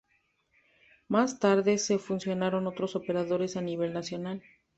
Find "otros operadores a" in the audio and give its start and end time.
2.65-3.61